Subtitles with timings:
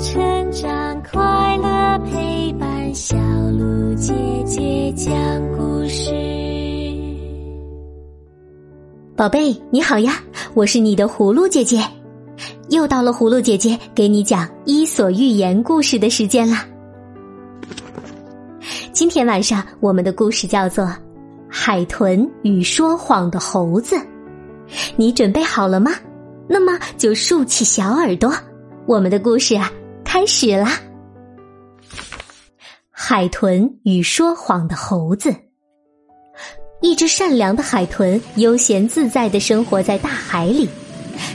[0.00, 3.16] 成长，快乐陪伴，小
[3.50, 4.14] 鹿姐
[4.46, 5.12] 姐讲
[5.56, 6.12] 故事。
[9.16, 10.22] 宝贝，你好呀，
[10.54, 11.82] 我是你的葫芦姐姐，
[12.68, 16.64] 又到了葫芦姐姐给你讲《伊索寓言》故事的时间啦。
[18.92, 20.84] 今天晚上我们的故事叫做
[21.48, 23.96] 《海豚与说谎的猴子》，
[24.94, 25.90] 你准备好了吗？
[26.46, 28.32] 那么就竖起小耳朵，
[28.86, 29.68] 我们的故事啊
[30.10, 30.80] 开始啦！
[32.90, 35.34] 海豚与说谎的猴子。
[36.80, 40.66] 一只善良的海豚悠闲自在的生活在大海里，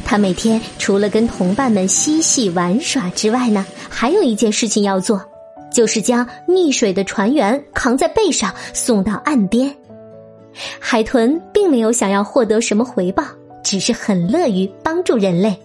[0.04, 5.24] 它每天除了跟同伴们嬉戏玩耍之外呢，还有一件事情要做，
[5.72, 9.72] 就是将溺水的船员扛在背上送到岸边。
[10.80, 13.24] 海豚并没有想要获得什么回报。
[13.64, 15.58] 只是很乐于帮助人类，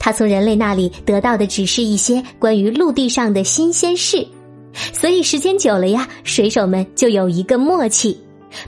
[0.00, 4.26] 他从人类那里得到的只是一些关于陆地上的新鲜事，
[4.94, 8.18] 所以时间久了呀，水手们就有一个默契：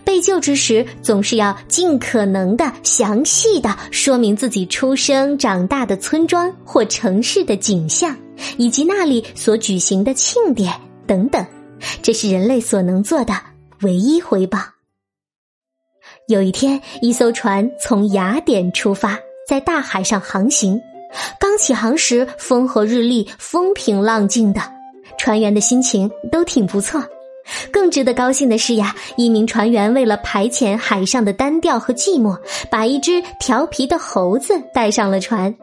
[0.05, 8.15] 被救之时总是要尽可能的详细的说明自己出生长大的村庄或城市的景象，
[8.59, 10.73] 以及那里所举行的庆典
[11.07, 11.45] 等等。
[12.03, 13.35] 这是人类所能做的
[13.81, 14.59] 唯一回报。
[16.29, 20.79] 有一天，一艘船从雅典出发，在大海上航行。
[21.39, 24.61] 刚起航时，风和日丽，风平浪静的，
[25.19, 27.03] 船员的心情都挺不错。
[27.73, 32.39] 更值得高兴的是呀，一名船员为了排遣海上的单调和寂寞，
[32.71, 35.55] 把一只调皮的猴子带上了船。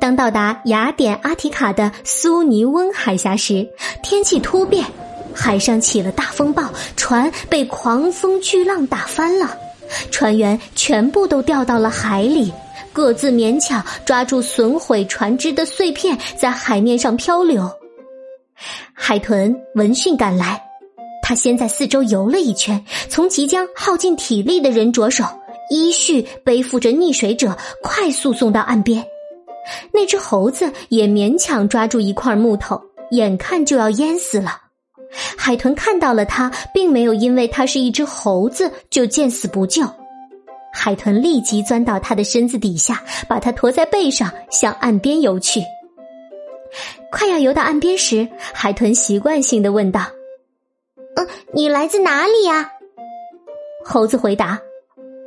[0.00, 3.68] 当到达雅典阿提卡的苏尼翁海峡时，
[4.02, 4.84] 天气突变。
[5.32, 6.64] 海上起了大风暴，
[6.96, 9.56] 船被狂风巨浪打翻了，
[10.10, 12.52] 船员全部都掉到了海里，
[12.92, 17.70] 各自勉强抓住损毁船只的碎片，在海面上漂流。
[18.92, 20.60] 海豚闻讯赶来，
[21.22, 25.24] 他先在四周游了一圈，从即将耗尽体力的人着手，
[25.70, 29.04] 依序背负着溺水者，快速送到岸边。
[29.92, 32.80] 那只猴子也勉强抓住一块木头，
[33.12, 34.58] 眼看就要淹死了。
[35.36, 39.82] 海豚看到了它，并没有因为它是一只猴子就见死不救。
[40.72, 45.60] 海豚立即钻到他的身子底下，把他驮在背上向岸边游去。
[47.10, 50.02] 快要游到岸边时，海豚习惯性的问道
[51.16, 52.72] ：“嗯，你来自哪里呀？”
[53.84, 54.60] 猴子回答：“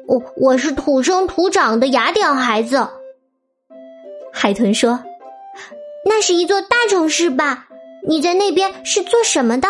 [0.08, 2.88] 我我是土生土长的雅典孩子。”
[4.32, 5.04] 海豚说
[6.06, 7.68] ：“那是一座大城市吧？”
[8.06, 9.68] 你在那边是做什么的？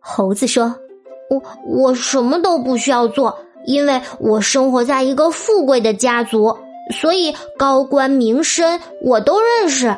[0.00, 0.74] 猴子说
[1.28, 6.56] ：“我我什么都不需要做，因为我生活在一个富贵的家族，
[6.90, 9.94] 所以高官名绅我都认识。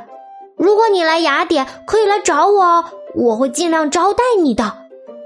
[0.56, 4.74] 如果你来雅典，可以来找我哦，我会尽量招待你的。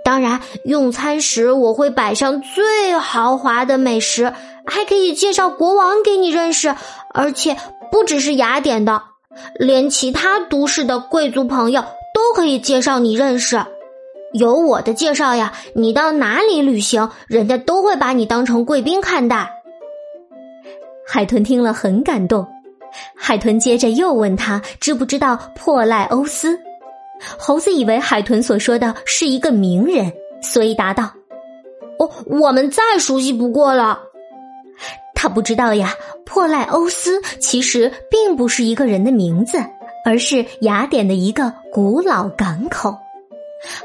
[0.05, 4.35] 当然，用餐时我会摆上最豪华的美食，
[4.67, 6.77] 还可以介绍国王给你认识，
[7.15, 7.57] 而且
[7.91, 9.03] 不只是雅典的。”
[9.59, 11.83] 连其他都市的贵族朋友
[12.13, 13.65] 都可以介绍你认识，
[14.35, 19.49] 有我的介绍呀，你到哪里旅行，人家都会把你当成贵宾看待。
[21.07, 22.45] 海豚听了很感动，
[23.17, 26.59] 海豚接着又问他知不知道珀赖欧斯。
[27.39, 30.13] 猴子以为海豚所说的是一个名人，
[30.43, 31.13] 所以答道
[32.01, 34.01] ：“哦，我们再熟悉不过了。”
[35.15, 35.95] 他不知道呀，
[36.27, 39.59] 珀赖欧斯其实并不是一个人的名字，
[40.05, 42.99] 而是雅典的一个古老港口。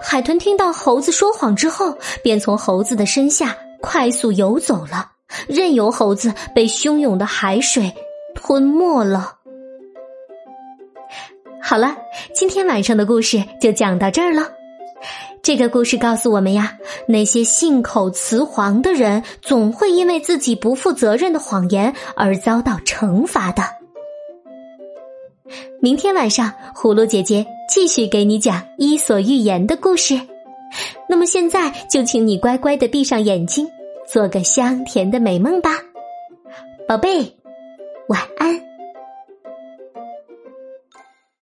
[0.02, 5.12] 海豚听到猴子说谎之后，便从猴子的身下快速游走了，
[5.48, 7.94] 任由猴子被汹涌的海水
[8.36, 9.36] 吞没了。
[11.62, 11.96] 好了，
[12.34, 14.50] 今天晚上的故事就讲到这儿了。
[15.42, 23.79] 这个故事告诉我们呀，那些信口雌黄的人，总会因为自己不负责任的谎言而遭到惩罚的。
[25.82, 30.20] 明天晚上，葫芦姐姐继续给你讲《伊索寓言》的故事。
[31.08, 33.66] 那么现在就请你乖乖的闭上眼睛，
[34.06, 35.72] 做个香甜的美梦吧，
[36.86, 37.34] 宝贝，
[38.10, 38.69] 晚安。